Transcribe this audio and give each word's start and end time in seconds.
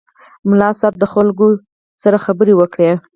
ملا 0.49 0.69
صیب 0.79 0.93
د 0.99 1.03
خلکو 1.13 1.47
سره 2.03 2.17
خبرې 2.25 2.53
وکړې. 2.57 2.91